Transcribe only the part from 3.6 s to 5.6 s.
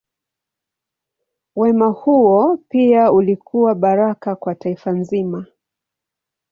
baraka kwa taifa zima.